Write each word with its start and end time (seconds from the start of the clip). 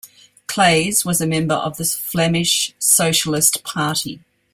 Claes 0.47 1.05
was 1.05 1.21
a 1.21 1.27
member 1.27 1.53
of 1.53 1.77
the 1.77 1.85
Flemish 1.85 2.73
Socialist 2.79 3.63
Party. 3.63 4.19